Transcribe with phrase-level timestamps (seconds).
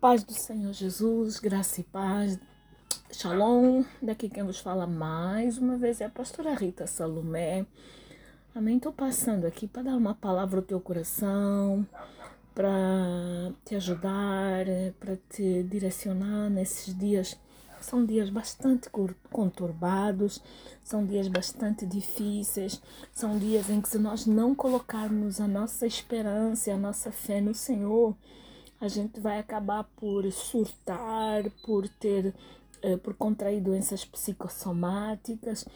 [0.00, 2.38] paz do Senhor Jesus, graça e paz.
[3.10, 3.82] Shalom.
[4.02, 7.64] Daqui quem vos fala mais uma vez é a pastora Rita Salomé.
[8.54, 8.76] Amém.
[8.76, 11.86] Estou passando aqui para dar uma palavra ao teu coração,
[12.54, 14.66] para te ajudar,
[15.00, 17.36] para te direcionar nesses dias.
[17.80, 18.90] São dias bastante
[19.30, 20.42] conturbados,
[20.84, 22.82] são dias bastante difíceis,
[23.12, 27.54] são dias em que se nós não colocarmos a nossa esperança a nossa fé no
[27.54, 28.14] Senhor,
[28.80, 32.34] a gente vai acabar por surtar, por ter,
[32.82, 35.66] eh, por contrair doenças psicossomáticas.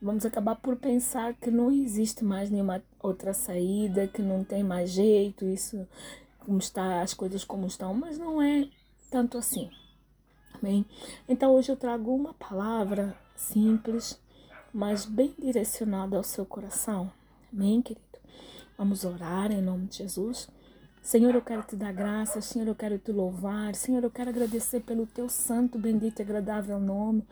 [0.00, 4.90] Vamos acabar por pensar que não existe mais nenhuma outra saída, que não tem mais
[4.90, 5.86] jeito, isso
[6.38, 8.68] como está, as coisas como estão, mas não é
[9.10, 9.70] tanto assim.
[10.54, 10.86] Amém?
[11.28, 14.18] Então hoje eu trago uma palavra simples,
[14.72, 17.10] mas bem direcionada ao seu coração.
[17.52, 18.06] Amém, querido?
[18.78, 20.48] Vamos orar em nome de Jesus.
[21.06, 24.80] Senhor, eu quero te dar graças, Senhor, eu quero te louvar, Senhor, eu quero agradecer
[24.80, 27.24] pelo teu santo, bendito e agradável nome,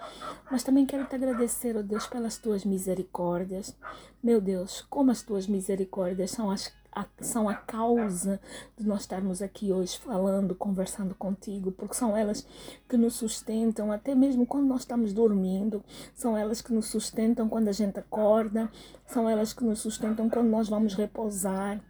[0.49, 3.77] mas também quero te agradecer, ó oh Deus, pelas tuas misericórdias.
[4.23, 8.41] Meu Deus, como as tuas misericórdias são as a, são a causa
[8.79, 12.47] de nós estarmos aqui hoje falando, conversando contigo, porque são elas
[12.89, 15.83] que nos sustentam, até mesmo quando nós estamos dormindo,
[16.15, 18.71] são elas que nos sustentam quando a gente acorda,
[19.05, 21.83] são elas que nos sustentam quando nós vamos repousar,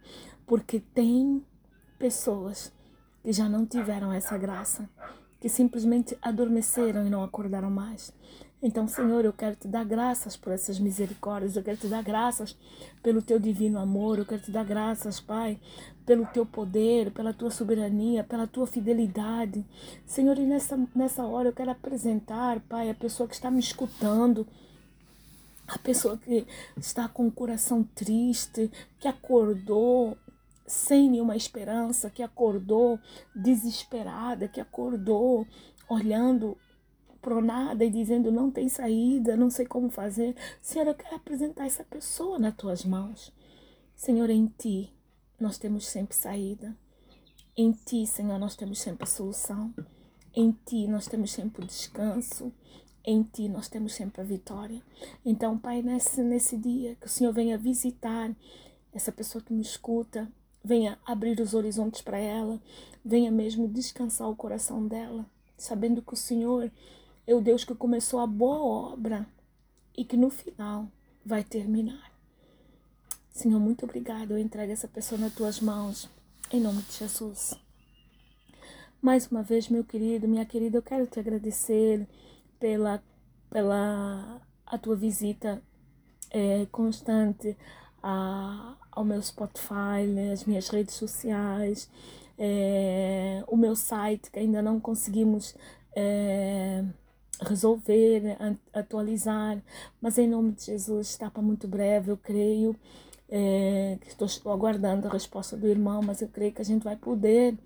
[0.47, 1.45] porque tem
[1.97, 2.71] pessoas
[3.23, 4.89] que já não tiveram essa graça,
[5.39, 8.13] que simplesmente adormeceram e não acordaram mais.
[8.61, 12.57] Então, Senhor, eu quero te dar graças por essas misericórdias, eu quero te dar graças
[13.03, 15.59] pelo teu divino amor, eu quero te dar graças, Pai,
[16.05, 19.63] pelo teu poder, pela tua soberania, pela tua fidelidade.
[20.05, 24.47] Senhor, e nessa, nessa hora eu quero apresentar, Pai, a pessoa que está me escutando,
[25.67, 30.17] a pessoa que está com o coração triste, que acordou
[30.65, 32.99] sem nenhuma esperança, que acordou
[33.35, 35.45] desesperada, que acordou
[35.87, 36.57] olhando
[37.21, 40.35] pro nada e dizendo não tem saída, não sei como fazer.
[40.61, 43.33] Senhor, eu quero apresentar essa pessoa nas tuas mãos.
[43.95, 44.93] Senhor, em ti
[45.39, 46.75] nós temos sempre saída.
[47.57, 49.73] Em ti, Senhor, nós temos sempre solução.
[50.35, 52.53] Em ti nós temos sempre descanso.
[53.03, 54.81] Em ti nós temos sempre a vitória.
[55.25, 58.35] Então, Pai, nesse, nesse dia, que o Senhor venha visitar
[58.93, 60.31] essa pessoa que me escuta,
[60.65, 62.59] venha abrir os horizontes para ela,
[63.03, 66.71] venha mesmo descansar o coração dela, sabendo que o Senhor
[67.27, 68.59] é o Deus que começou a boa
[68.93, 69.27] obra
[69.95, 70.87] e que no final
[71.23, 72.11] vai terminar.
[73.29, 74.31] Senhor, muito obrigado.
[74.31, 76.09] Eu entrego essa pessoa nas tuas mãos,
[76.51, 77.53] em nome de Jesus.
[79.01, 82.07] Mais uma vez, meu querido, minha querida, eu quero te agradecer
[82.59, 83.03] pela,
[83.51, 85.61] pela a tua visita
[86.31, 87.55] é, constante
[88.07, 91.89] a, ao meu Spotify, né, as minhas redes sociais,
[92.37, 95.55] é, o meu site que ainda não conseguimos
[95.95, 96.85] é,
[97.41, 99.57] resolver, né, atualizar,
[99.99, 102.75] mas em nome de Jesus está para muito breve, eu creio.
[103.27, 106.95] É, que estou aguardando a resposta do irmão, mas eu creio que a gente vai
[106.95, 107.57] poder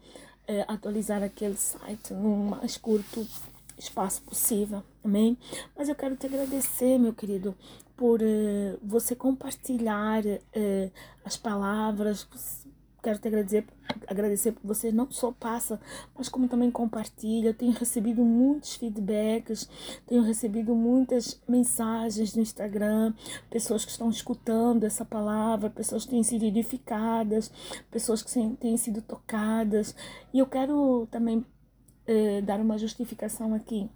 [0.47, 3.27] é, atualizar aquele site no mais curto
[3.77, 5.37] espaço possível, amém?
[5.75, 7.53] Mas eu quero te agradecer, meu querido,
[7.99, 10.91] por uh, você compartilhar uh,
[11.25, 12.25] as palavras.
[13.03, 13.65] Quero te agradecer,
[14.07, 15.81] agradecer por você não só passa,
[16.17, 17.53] mas como também compartilha.
[17.53, 19.69] Tenho recebido muitos feedbacks,
[20.07, 23.13] tenho recebido muitas mensagens no Instagram,
[23.49, 27.51] pessoas que estão escutando essa palavra, pessoas que têm sido edificadas,
[27.91, 29.93] pessoas que têm sido tocadas.
[30.33, 33.89] E eu quero também uh, dar uma justificação aqui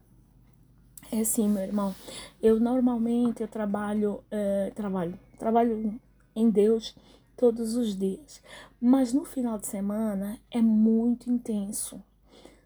[1.14, 1.96] é assim, meu irmão.
[2.42, 6.00] Eu normalmente eu trabalho, é, trabalho, trabalho
[6.36, 6.96] em Deus
[7.38, 8.42] todos os dias,
[8.82, 12.02] mas no final de semana é muito intenso.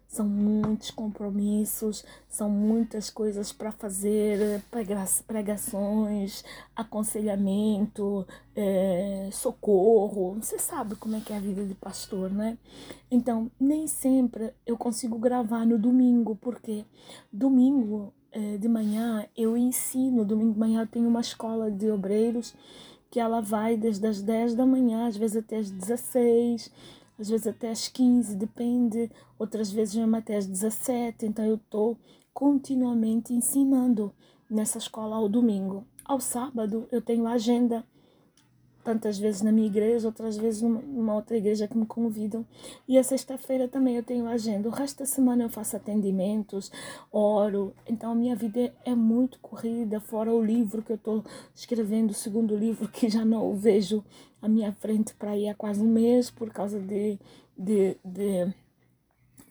[0.06, 4.64] São muitos compromissos, são muitas coisas para fazer,
[5.26, 6.42] pregações,
[6.74, 8.26] aconselhamento,
[8.56, 10.38] é, socorro.
[10.40, 12.56] Você sabe como é que é a vida de pastor, né?
[13.10, 16.86] Então, nem sempre eu consigo gravar no domingo, porque
[17.30, 18.10] domingo
[18.60, 22.54] de manhã eu ensino, domingo de manhã eu tenho uma escola de obreiros
[23.10, 26.70] que ela vai desde as 10 da manhã, às vezes até as 16,
[27.18, 31.96] às vezes até as 15, depende, outras vezes mesmo até as 17, então eu estou
[32.34, 34.12] continuamente ensinando
[34.48, 35.86] nessa escola ao domingo.
[36.04, 37.84] Ao sábado eu tenho agenda
[38.88, 42.42] tantas vezes na minha igreja, outras vezes numa outra igreja que me convidam.
[42.88, 44.66] E a sexta-feira também eu tenho agenda.
[44.66, 46.72] O resto da semana eu faço atendimentos,
[47.12, 47.74] oro.
[47.86, 51.22] Então a minha vida é muito corrida, fora o livro que eu estou
[51.54, 54.02] escrevendo, o segundo livro que já não vejo
[54.40, 57.18] à minha frente para ir há quase um mês por causa de,
[57.58, 58.54] de, de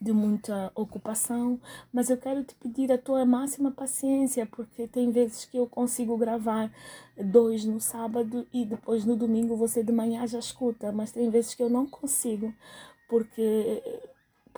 [0.00, 1.60] de muita ocupação,
[1.92, 6.16] mas eu quero te pedir a tua máxima paciência, porque tem vezes que eu consigo
[6.16, 6.70] gravar
[7.16, 11.54] dois no sábado e depois no domingo você de manhã já escuta, mas tem vezes
[11.54, 12.52] que eu não consigo,
[13.08, 13.82] porque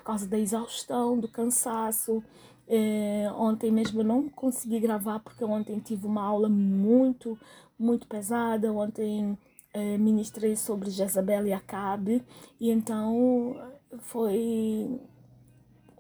[0.01, 2.23] por causa da exaustão, do cansaço.
[2.67, 7.39] É, ontem mesmo eu não consegui gravar porque ontem tive uma aula muito,
[7.79, 8.73] muito pesada.
[8.73, 9.39] Ontem
[9.73, 12.25] é, ministrei sobre Jezabel e Acabe
[12.59, 13.57] e então
[13.99, 15.01] foi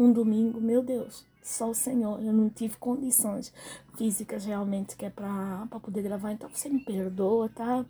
[0.00, 2.22] um domingo, meu Deus, só o Senhor.
[2.24, 3.52] Eu não tive condições
[3.98, 7.84] físicas realmente que é para poder gravar, então você me perdoa, tá?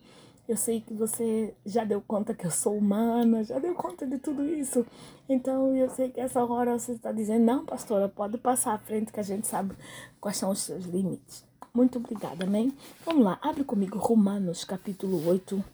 [0.48, 4.18] Eu sei que você já deu conta que eu sou humana, já deu conta de
[4.18, 4.84] tudo isso.
[5.28, 9.12] Então eu sei que essa hora você está dizendo, não, pastora, pode passar à frente
[9.12, 9.76] que a gente sabe
[10.20, 11.44] quais são os seus limites.
[11.72, 12.72] Muito obrigada, amém?
[13.06, 15.64] Vamos lá, abre comigo Romanos capítulo 8,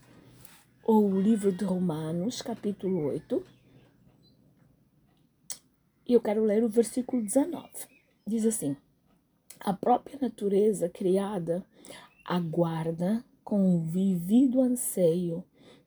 [0.84, 3.55] ou o livro de Romanos, capítulo 8.
[6.08, 7.68] E eu quero ler o versículo 19.
[8.26, 8.76] Diz assim:
[9.58, 11.64] A própria natureza criada
[12.24, 15.44] aguarda com vivido anseio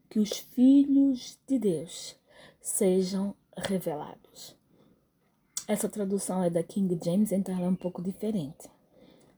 [0.09, 2.15] que os filhos de Deus
[2.61, 4.55] sejam revelados.
[5.67, 8.69] Essa tradução é da King James, então ela é um pouco diferente.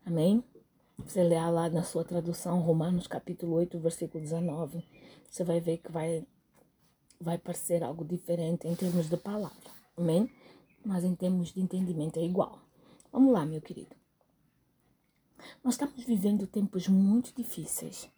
[0.06, 0.44] Amém?
[0.98, 4.84] Você lê lá na sua tradução, Romanos capítulo 8, versículo 19,
[5.30, 6.26] você vai ver que vai,
[7.20, 9.72] vai parecer algo diferente em termos de palavra.
[9.98, 10.30] Amém?
[10.86, 12.60] Mas em termos de entendimento é igual.
[13.12, 13.96] Vamos lá, meu querido.
[15.64, 18.10] Nós estamos vivendo tempos muito difíceis.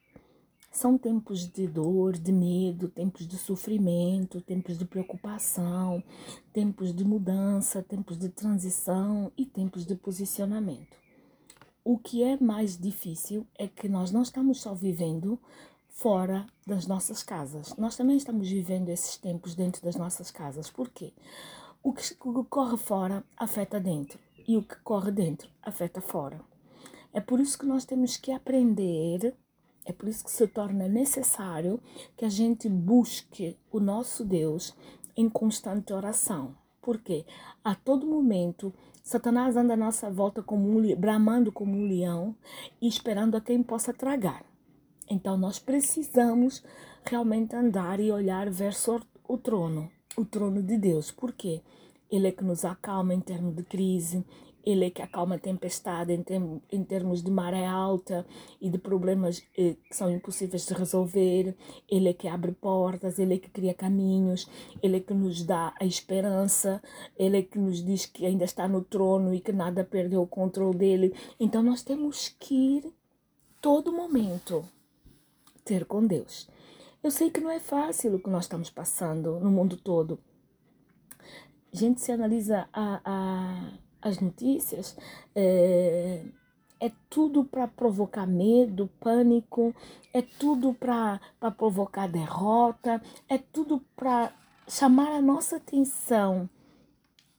[0.72, 6.04] São tempos de dor, de medo, tempos de sofrimento, tempos de preocupação,
[6.52, 10.98] tempos de mudança, tempos de transição e tempos de posicionamento.
[11.84, 15.40] O que é mais difícil é que nós não estamos só vivendo
[15.90, 17.76] fora das nossas casas.
[17.78, 20.72] Nós também estamos vivendo esses tempos dentro das nossas casas.
[20.72, 21.14] Por quê?
[21.86, 22.16] O que
[22.50, 26.40] corre fora afeta dentro e o que corre dentro afeta fora.
[27.12, 29.36] É por isso que nós temos que aprender,
[29.86, 31.82] é por isso que se torna necessário
[32.16, 34.74] que a gente busque o nosso Deus
[35.18, 36.56] em constante oração.
[36.82, 37.26] Porque
[37.62, 42.34] a todo momento Satanás anda à nossa volta como um, bramando como um leão
[42.82, 44.46] e esperando a quem possa tragar.
[45.10, 46.64] Então nós precisamos
[47.04, 51.12] realmente andar e olhar verso o trono o trono de Deus.
[51.12, 51.62] Por quê?
[52.12, 54.24] Ele é que nos acalma em termos de crise,
[54.66, 58.26] ele é que acalma a tempestade em, term em termos de maré alta
[58.62, 61.56] e de problemas eh, que são impossíveis de resolver.
[61.90, 64.48] Ele é que abre portas, ele é que cria caminhos,
[64.82, 66.82] ele é que nos dá a esperança,
[67.18, 70.28] ele é que nos diz que ainda está no trono e que nada perdeu o
[70.28, 71.14] controle dele.
[71.40, 72.94] Então nós temos que ir
[73.60, 74.64] todo momento
[75.66, 76.48] ter com Deus.
[77.04, 80.18] Eu sei que não é fácil o que nós estamos passando no mundo todo.
[81.74, 83.72] A gente se analisa a, a,
[84.02, 84.96] as notícias,
[85.36, 86.24] é,
[86.80, 89.76] é tudo para provocar medo, pânico,
[90.14, 91.20] é tudo para
[91.58, 94.32] provocar derrota, é tudo para
[94.66, 96.50] chamar a nossa atenção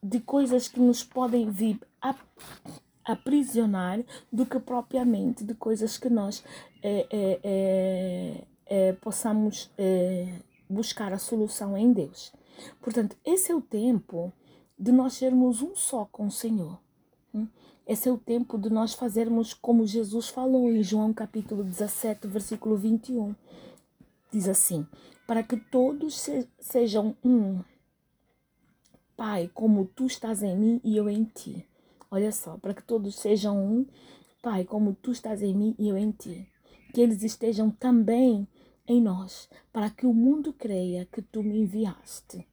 [0.03, 2.13] de coisas que nos podem vir a
[3.03, 6.43] aprisionar do que propriamente de coisas que nós
[6.83, 10.39] é, é, é, possamos é,
[10.69, 12.33] buscar a solução em Deus.
[12.81, 14.31] Portanto, esse é o tempo
[14.77, 16.79] de nós sermos um só com o Senhor.
[17.33, 17.47] Hum?
[17.87, 22.75] Esse é o tempo de nós fazermos como Jesus falou em João capítulo 17, versículo
[22.75, 23.35] 21.
[24.31, 24.87] Diz assim:
[25.27, 27.61] Para que todos se, sejam um.
[29.15, 31.65] Pai, como tu estás em mim e eu em ti.
[32.11, 33.85] Olha só, para que todos sejam um.
[34.41, 36.47] Pai, como tu estás em mim e eu em ti.
[36.93, 38.47] Que eles estejam também
[38.87, 42.45] em nós, para que o mundo creia que tu me enviaste.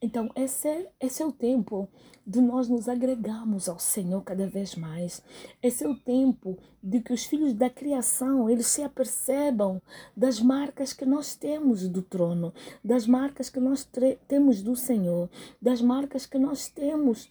[0.00, 1.88] Então, esse é, esse é o tempo
[2.24, 5.20] de nós nos agregarmos ao Senhor cada vez mais.
[5.60, 9.82] Esse é o tempo de que os filhos da criação, eles se apercebam
[10.16, 13.88] das marcas que nós temos do trono, das marcas que nós
[14.28, 15.28] temos do Senhor,
[15.60, 17.28] das marcas que nós temos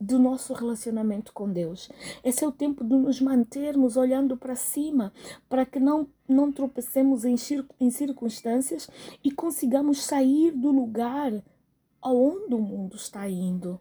[0.00, 1.88] do nosso relacionamento com Deus.
[2.22, 5.12] Esse é o tempo de nos mantermos olhando para cima,
[5.48, 7.34] para que não, não tropecemos em,
[7.80, 8.88] em circunstâncias
[9.24, 11.32] e consigamos sair do lugar
[12.00, 13.80] aonde o mundo está indo.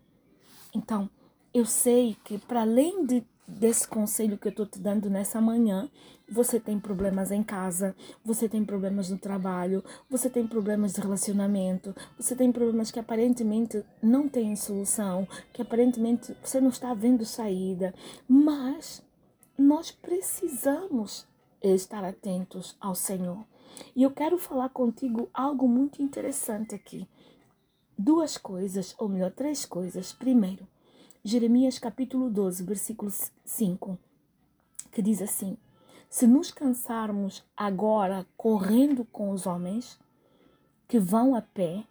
[0.73, 1.09] Então,
[1.53, 5.89] eu sei que para além de desse conselho que eu estou te dando nessa manhã,
[6.29, 11.95] você tem problemas em casa, você tem problemas no trabalho, você tem problemas de relacionamento,
[12.17, 17.93] você tem problemas que aparentemente não têm solução, que aparentemente você não está vendo saída,
[18.27, 19.01] mas
[19.57, 21.25] nós precisamos
[21.63, 23.45] estar atentos ao Senhor.
[23.95, 27.07] E eu quero falar contigo algo muito interessante aqui.
[27.97, 30.13] duas coisas, ou melhor, três coisas.
[30.13, 30.67] Primeiro,
[31.27, 33.11] Jeremias capítulo 12, versículo
[33.43, 33.99] 5,
[34.89, 35.57] que diz assim:
[36.09, 39.99] Se nos cansarmos agora correndo com os homens
[40.87, 41.83] que vão a pé,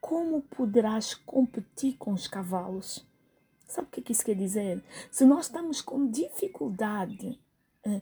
[0.00, 3.04] como poderás competir com os cavalos?
[3.66, 4.84] Sabe o que, que isso quer dizer?
[5.10, 7.40] Se nós estamos com dificuldade
[7.84, 8.00] eh,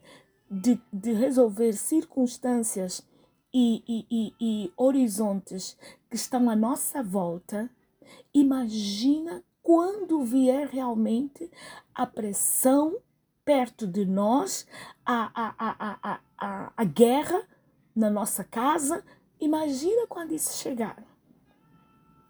[0.50, 3.02] de, de resolver circunstâncias
[3.54, 5.78] e, e, e, e horizontes
[6.10, 7.70] que estão à nossa volta,
[8.34, 11.50] imagina quando vier realmente
[11.94, 12.96] a pressão
[13.44, 14.66] perto de nós,
[15.04, 17.46] a, a, a, a, a, guerra
[17.94, 19.04] na nossa casa.
[19.38, 21.04] Imagina quando isso chegar.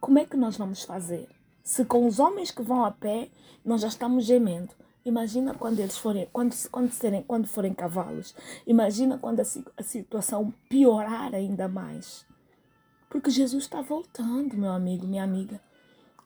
[0.01, 1.29] Como é que nós vamos fazer?
[1.63, 3.31] Se com os homens que vão a pé
[3.65, 8.35] nós já estamos gemendo, Imagina quando eles forem, quando, quando, serem, quando forem cavalos.
[8.67, 9.45] Imagina quando a,
[9.77, 12.27] a situação piorar ainda mais.
[13.09, 15.63] Porque Jesus está voltando, meu amigo, minha amiga.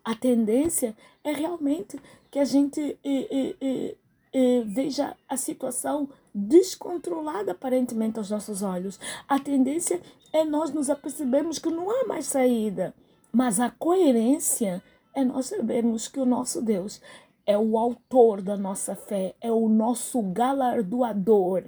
[0.05, 1.99] A tendência é realmente
[2.31, 3.97] que a gente eh, eh,
[4.33, 8.99] eh, veja a situação descontrolada aparentemente aos nossos olhos.
[9.29, 10.01] A tendência
[10.33, 12.95] é nós nos apercebermos que não há mais saída.
[13.31, 14.83] Mas a coerência
[15.15, 17.01] é nós sabermos que o nosso Deus
[17.47, 21.65] é o autor da nossa fé, é o nosso galardoador.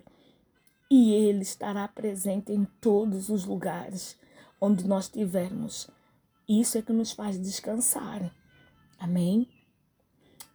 [0.90, 4.18] E Ele estará presente em todos os lugares
[4.60, 5.90] onde nós estivermos.
[6.48, 8.34] Isso é que nos faz descansar.
[8.98, 9.48] Amém?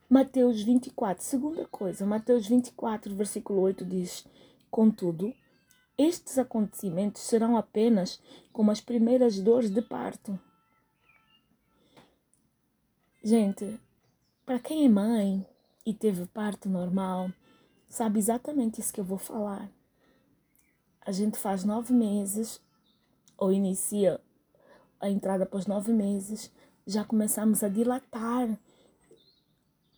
[0.10, 4.26] Mateus 24, segunda coisa, Mateus 24, versículo 8 diz:
[4.70, 5.34] Contudo,
[5.98, 10.40] estes acontecimentos serão apenas como as primeiras dores de parto.
[13.24, 13.80] Gente,
[14.46, 15.46] para quem é mãe
[15.86, 17.32] e teve parto normal,
[17.88, 19.70] sabe exatamente isso que eu vou falar.
[21.02, 22.62] A gente faz nove meses,
[23.38, 24.22] ou inicia
[25.00, 26.52] a entrada após nove meses,
[26.86, 28.58] já começamos a dilatar.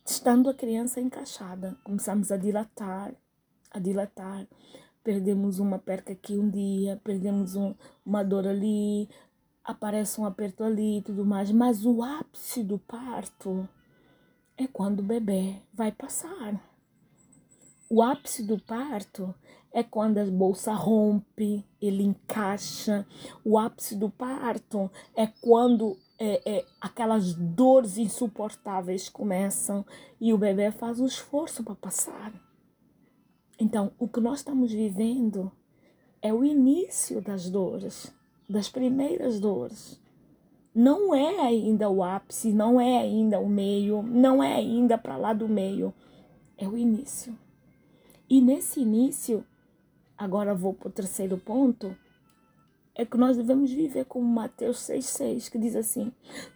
[0.04, 3.14] Estando a criança encaixada, começamos a dilatar,
[3.70, 4.46] a dilatar.
[5.02, 9.08] Perdemos uma perca aqui um dia, perdemos um, uma dor ali,
[9.64, 11.50] aparece um aperto ali e tudo mais.
[11.50, 13.68] Mas o ápice do parto
[14.56, 16.60] é quando o bebê vai passar.
[17.88, 19.34] O ápice do parto
[19.72, 23.06] é quando a bolsa rompe, ele encaixa.
[23.44, 29.84] O ápice do parto é quando é, é, aquelas dores insuportáveis começam
[30.20, 32.32] e o bebê faz o esforço para passar.
[33.58, 35.50] Então, o que nós estamos vivendo
[36.20, 38.12] é o início das dores,
[38.48, 40.02] das primeiras dores
[40.74, 45.32] não é ainda o ápice, não é ainda o meio, não é ainda para lá
[45.32, 45.92] do meio,
[46.56, 47.36] é o início.
[48.28, 49.44] E nesse início,
[50.22, 51.96] agora vou para o terceiro ponto,
[52.94, 56.12] é que nós devemos viver como Mateus 6,6, que diz assim: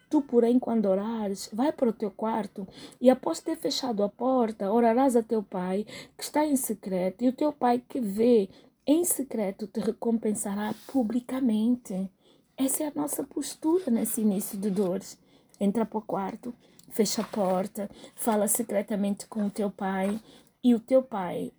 [0.09, 2.67] Tu, porém, quando orares, vai para o teu quarto
[3.01, 5.85] e, após ter fechado a porta, orarás a teu pai
[6.17, 8.49] que está em secreto, e o teu pai que vê
[8.87, 12.09] em secreto te recompensará publicamente.
[12.57, 15.19] Essa é a nossa postura nesse início de dores.
[15.59, 16.55] Entra para o quarto,
[16.91, 20.21] fecha a porta, fala secretamente com o teu pai
[20.63, 21.53] e o teu pai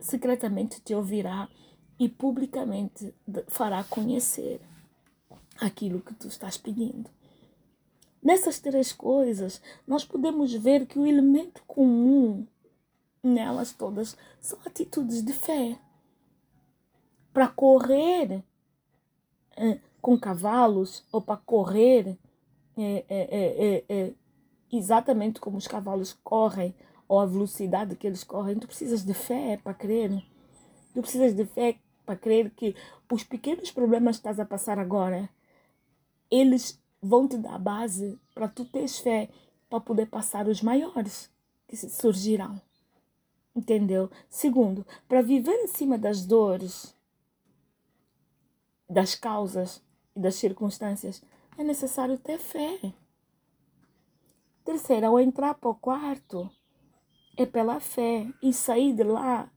[0.00, 1.48] secretamente te ouvirá
[1.98, 3.14] e publicamente
[3.48, 4.60] fará conhecer
[5.60, 7.10] aquilo que tu estás pedindo.
[8.22, 12.46] Nessas três coisas, nós podemos ver que o elemento comum
[13.22, 15.78] nelas todas são atitudes de fé.
[17.32, 18.42] Para correr
[20.00, 22.18] com cavalos ou para correr
[22.76, 24.12] é, é, é,
[24.72, 26.74] exatamente como os cavalos correm
[27.10, 28.56] ou a velocidade que eles correm.
[28.56, 30.12] Tu precisas de fé para crer.
[30.94, 31.76] Tu precisas de fé
[32.06, 32.76] para crer que
[33.10, 35.28] os pequenos problemas que estás a passar agora,
[36.30, 39.28] eles vão te dar base para tu teres fé
[39.68, 41.28] para poder passar os maiores
[41.66, 42.62] que surgirão.
[43.56, 44.08] Entendeu?
[44.28, 46.94] Segundo, para viver acima das dores,
[48.88, 49.82] das causas
[50.14, 51.20] e das circunstâncias,
[51.58, 52.94] é necessário ter fé.
[54.64, 56.48] Terceiro, ao entrar para o quarto,
[57.36, 58.26] é pela fé.
[58.42, 59.50] E sair de lá,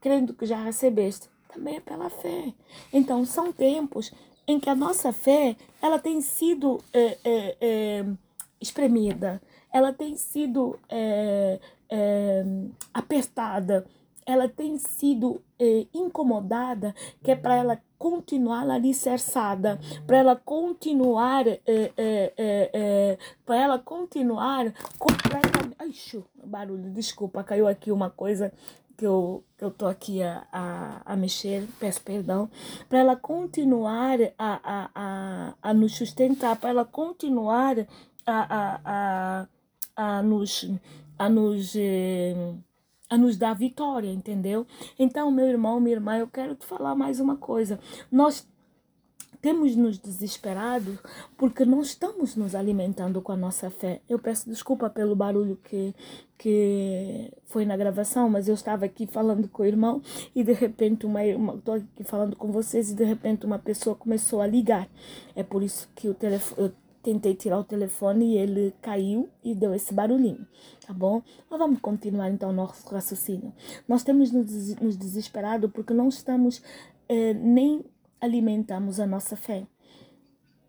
[0.00, 2.52] crendo que já recebeste, também é pela fé.
[2.92, 4.12] Então, são tempos
[4.46, 8.06] em que a nossa fé ela tem sido é, é, é,
[8.60, 9.40] espremida,
[9.72, 12.44] ela tem sido é, é,
[12.92, 13.86] apertada,
[14.26, 19.78] ela tem sido é, incomodada, que é para ela continuar alicerçada,
[20.08, 25.76] para ela continuar, é, é, é, para ela continuar completamente.
[25.78, 25.92] Ai,
[26.44, 28.52] barulho, desculpa, caiu aqui uma coisa
[28.96, 32.50] que eu que eu tô aqui a, a, a mexer, peço perdão,
[32.88, 37.76] para ela continuar a, a, a, a nos sustentar, para ela continuar
[38.26, 39.46] a, a, a,
[40.18, 40.68] a nos,
[41.16, 42.34] a nos eh,
[43.12, 44.66] a nos dar vitória, entendeu?
[44.98, 47.78] Então, meu irmão, minha irmã, eu quero te falar mais uma coisa.
[48.10, 48.48] Nós
[49.38, 50.98] temos nos desesperado
[51.36, 54.00] porque não estamos nos alimentando com a nossa fé.
[54.08, 55.94] Eu peço desculpa pelo barulho que,
[56.38, 60.00] que foi na gravação, mas eu estava aqui falando com o irmão
[60.34, 64.40] e de repente uma estou aqui falando com vocês e de repente uma pessoa começou
[64.40, 64.88] a ligar.
[65.36, 69.74] É por isso que o telefone tentei tirar o telefone e ele caiu e deu
[69.74, 70.46] esse barulhinho,
[70.86, 71.22] tá bom?
[71.50, 73.52] Mas vamos continuar então o nosso raciocínio.
[73.88, 76.62] Nós temos nos desesperado porque não estamos
[77.08, 77.84] eh, nem
[78.20, 79.66] alimentamos a nossa fé.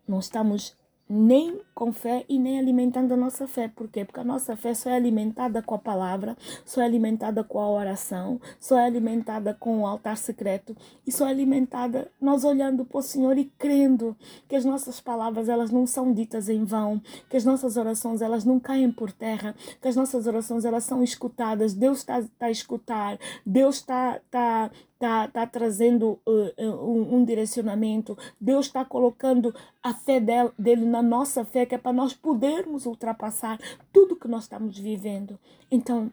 [0.06, 0.76] Não estamos
[1.08, 3.68] nem com fé e nem alimentando a nossa fé.
[3.68, 4.04] Por quê?
[4.04, 7.68] Porque a nossa fé só é alimentada com a palavra, só é alimentada com a
[7.68, 10.76] oração, só é alimentada com o altar secreto
[11.06, 14.16] e só é alimentada nós olhando para o Senhor e crendo
[14.48, 18.44] que as nossas palavras elas não são ditas em vão, que as nossas orações elas
[18.44, 21.74] não caem por terra, que as nossas orações elas são escutadas.
[21.74, 28.16] Deus está tá a escutar, Deus está tá, tá, tá trazendo uh, um, um, direcionamento,
[28.40, 32.86] Deus está colocando a fé dele, dele na nossa fé, que é para nós podermos
[32.86, 33.58] ultrapassar
[33.92, 35.38] tudo que nós estamos vivendo.
[35.70, 36.12] Então,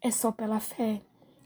[0.00, 1.00] é só pela fé.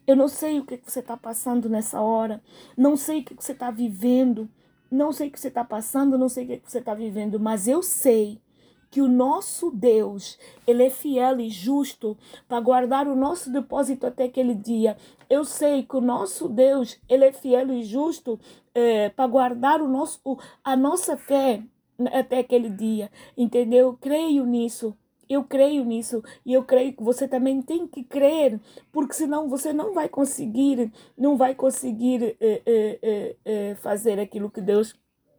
[0.06, 2.40] Eu não sei o que você está passando nessa hora,
[2.76, 4.48] não sei o que você está vivendo,
[4.90, 7.66] não sei o que você está passando, não sei o que você está vivendo, mas
[7.66, 8.40] eu sei
[8.88, 12.16] que o nosso Deus, ele é fiel e justo
[12.48, 14.96] para guardar o nosso depósito até aquele dia.
[15.28, 18.38] Eu sei que o nosso Deus, ele é fiel e justo
[18.74, 21.62] é, para guardar o nosso, a nossa fé
[22.12, 23.96] até aquele dia, entendeu?
[24.00, 24.96] Creio nisso.
[25.28, 28.60] Eu creio nisso e eu creio que você também tem que crer,
[28.92, 34.60] porque senão você não vai conseguir, não vai conseguir é, é, é, fazer aquilo que
[34.60, 34.94] Deus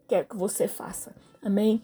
[0.05, 1.15] quer que você faça.
[1.41, 1.81] Amém?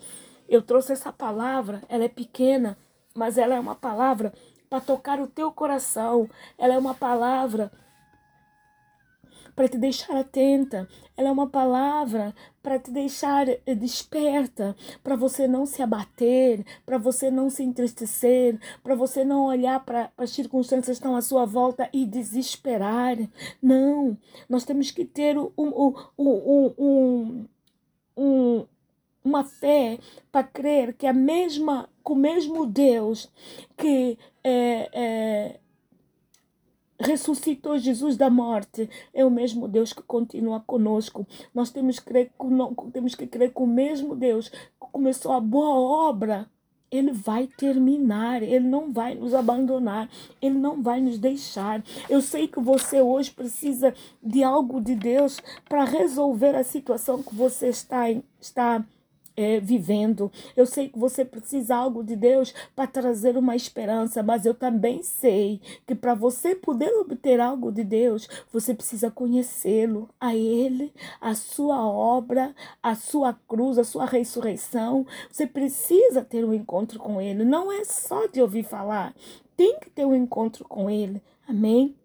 [0.49, 2.77] Eu trouxe essa palavra, ela é pequena,
[3.15, 4.33] mas ela é uma palavra
[4.69, 6.29] para tocar o teu coração.
[6.57, 7.71] Ela é uma palavra
[9.55, 10.87] para te deixar atenta.
[11.15, 16.97] Ela é uma palavra para te deixar eh, desperta, para você não se abater, para
[16.97, 21.45] você não se entristecer, para você não olhar para as circunstâncias que estão à sua
[21.45, 23.17] volta e desesperar.
[23.61, 24.17] Não,
[24.49, 27.45] nós temos que ter um, um, um, um,
[28.17, 28.65] um
[29.23, 29.99] uma fé
[30.31, 33.31] para crer que a mesma, que o mesmo Deus
[33.77, 35.59] que é, é,
[37.03, 41.27] ressuscitou Jesus da morte é o mesmo Deus que continua conosco.
[41.53, 42.31] Nós temos que crer
[42.91, 44.57] temos que, crer que o mesmo Deus que
[44.91, 46.47] começou a boa obra
[46.93, 50.07] ele vai terminar, ele não vai nos abandonar,
[50.39, 51.83] ele não vai nos deixar.
[52.07, 57.33] Eu sei que você hoje precisa de algo de Deus para resolver a situação que
[57.33, 58.85] você está, está
[59.35, 60.31] é, vivendo.
[60.55, 65.01] Eu sei que você precisa algo de Deus para trazer uma esperança, mas eu também
[65.03, 71.35] sei que para você poder obter algo de Deus, você precisa conhecê-lo, a Ele, a
[71.35, 75.05] sua obra, a sua cruz, a sua ressurreição.
[75.31, 77.43] Você precisa ter um encontro com Ele.
[77.43, 79.13] Não é só de ouvir falar,
[79.55, 81.21] tem que ter um encontro com Ele.
[81.47, 81.95] Amém?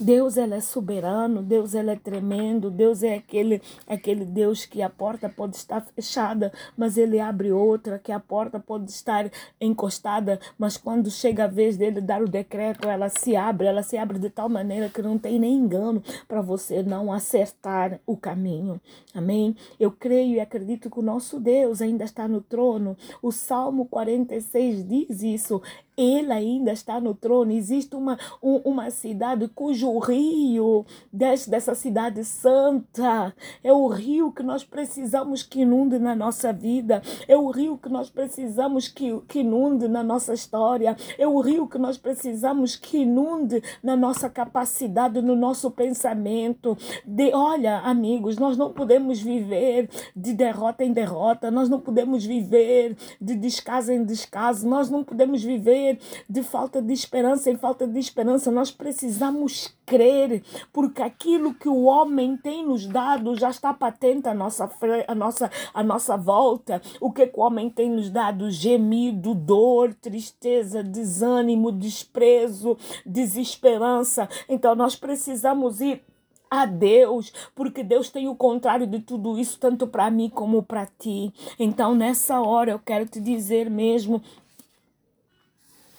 [0.00, 4.88] Deus ele é soberano, Deus ele é tremendo, Deus é aquele, aquele Deus que a
[4.88, 10.76] porta pode estar fechada, mas ele abre outra, que a porta pode estar encostada, mas
[10.76, 14.30] quando chega a vez dele dar o decreto, ela se abre, ela se abre de
[14.30, 18.80] tal maneira que não tem nem engano para você não acertar o caminho.
[19.14, 19.54] Amém?
[19.78, 22.96] Eu creio e acredito que o nosso Deus ainda está no trono.
[23.22, 25.60] O Salmo 46 diz isso.
[25.96, 27.52] Ele ainda está no trono.
[27.52, 33.34] Existe uma, um, uma cidade cujo rio desce dessa cidade santa.
[33.62, 37.02] É o rio que nós precisamos que inunde na nossa vida.
[37.26, 40.96] É o rio que nós precisamos que, que inunde na nossa história.
[41.18, 46.76] É o rio que nós precisamos que inunde na nossa capacidade, no nosso pensamento.
[47.04, 51.50] De, olha, amigos, nós não podemos viver de derrota em derrota.
[51.50, 54.68] Nós não podemos viver de descaso em descaso.
[54.68, 55.98] Nós não podemos viver
[56.28, 58.50] de falta de esperança em falta de esperança.
[58.50, 64.32] Nós precisamos crer, porque aquilo que o homem tem nos dado já está patente à
[64.32, 64.70] nossa,
[65.08, 66.80] a nossa, a nossa volta.
[67.00, 68.52] O que, que o homem tem nos dado?
[68.52, 74.28] Gemido, dor, tristeza, desânimo, desprezo, desesperança.
[74.48, 76.00] Então nós precisamos ir
[76.48, 80.86] a Deus, porque Deus tem o contrário de tudo isso, tanto para mim como para
[80.86, 81.32] ti.
[81.58, 84.20] Então, nessa hora, eu quero te dizer mesmo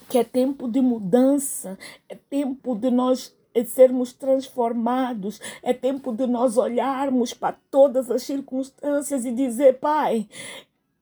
[0.10, 3.34] que é tempo de mudança, é tempo de nós
[3.66, 10.28] sermos transformados, é tempo de nós olharmos para todas as circunstâncias e dizer: Pai,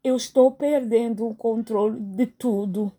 [0.04, 2.92] eu estou perdendo o controle de tudo.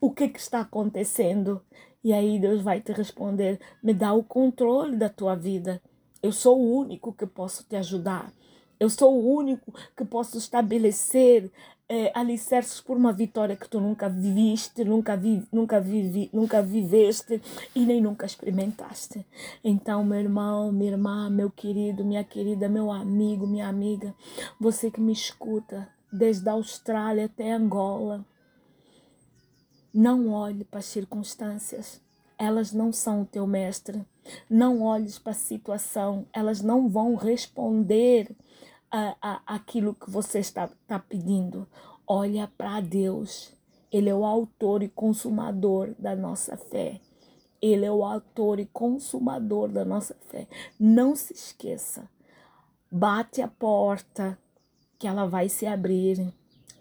[0.00, 1.62] O que, que está acontecendo?
[2.02, 5.80] E aí Deus vai te responder: me dá o controle da tua vida.
[6.22, 8.32] Eu sou o único que posso te ajudar.
[8.78, 11.50] Eu sou o único que posso estabelecer
[11.88, 17.42] é, alicerces por uma vitória que tu nunca viviste, nunca, vi, nunca, vivi, nunca viveste
[17.74, 19.24] e nem nunca experimentaste.
[19.62, 24.14] Então, meu irmão, minha irmã, meu querido, minha querida, meu amigo, minha amiga,
[24.58, 28.24] você que me escuta desde a Austrália até Angola,
[29.92, 32.00] não olhe para as circunstâncias,
[32.38, 34.04] elas não são o teu mestre.
[34.48, 38.34] Não olhes para a situação, elas não vão responder
[38.94, 41.66] a, a, aquilo que você está, está pedindo.
[42.06, 43.52] Olha para Deus.
[43.90, 47.00] Ele é o autor e consumador da nossa fé.
[47.60, 50.46] Ele é o autor e consumador da nossa fé.
[50.78, 52.08] Não se esqueça.
[52.88, 54.38] Bate a porta
[54.96, 56.32] que ela vai se abrir.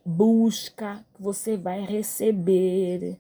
[0.06, 3.20] Busca que você vai receber.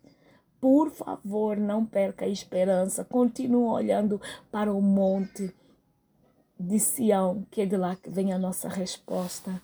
[0.61, 3.03] Por favor, não perca a esperança.
[3.03, 5.51] Continue olhando para o monte
[6.67, 9.61] de Sião, que é de lá que vem a nossa resposta.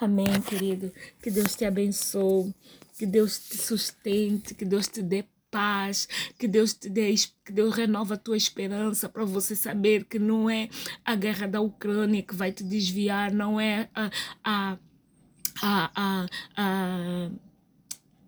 [0.00, 0.92] Amém, querido.
[1.22, 2.54] Que Deus te abençoe,
[2.98, 7.74] que Deus te sustente, que Deus te dê paz, que Deus te dê, que Deus
[7.74, 10.68] renova a tua esperança para você saber que não é
[11.04, 14.10] a guerra da Ucrânia que vai te desviar, não é a,
[14.42, 14.78] a,
[15.62, 17.30] a, a, a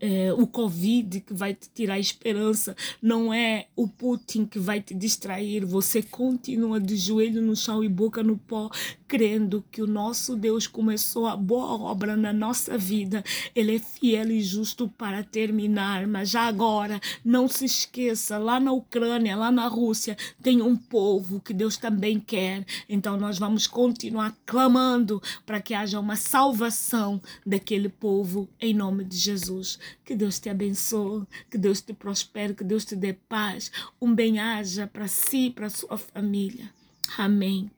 [0.07, 4.79] é, o Covid que vai te tirar a esperança, não é o Putin que vai
[4.79, 5.65] te distrair.
[5.65, 8.69] Você continua de joelho no chão e boca no pó,
[9.09, 13.25] crendo que o nosso Deus começou a boa obra na nossa vida.
[13.57, 16.07] Ele é fiel e justo para terminar.
[16.07, 21.41] Mas já agora, não se esqueça, lá na Ucrânia, lá na Rússia, tem um povo
[21.41, 22.67] que Deus também quer.
[22.91, 29.17] Então nós vamos continuar clamando para que haja uma salvação daquele povo em nome de
[29.17, 29.79] Jesus.
[30.05, 33.71] Que Deus te abençoe, que Deus te prospere, que Deus te dê paz.
[34.01, 36.71] Um bem-aja para si e para sua família.
[37.19, 37.71] Amém.